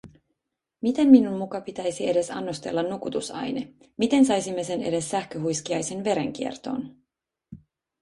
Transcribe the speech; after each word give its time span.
Miten 0.81 1.07
minun 1.07 1.37
muka 1.37 1.61
pitäisi 1.61 2.09
edes 2.09 2.31
annostella 2.31 2.83
nukutusaine… 2.83 3.73
Miten 3.97 4.25
saisimme 4.25 4.63
sen 4.63 4.83
edes 4.83 5.09
sähköhuiskiaisen 5.11 6.03
verenkiertoon? 6.03 6.95